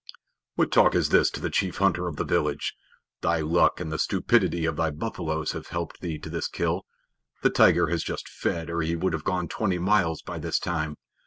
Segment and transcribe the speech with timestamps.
[0.55, 2.73] "What talk is this to the chief hunter of the village?
[3.21, 6.87] Thy luck and the stupidity of thy buffaloes have helped thee to this kill.
[7.43, 10.95] The tiger has just fed, or he would have gone twenty miles by this time.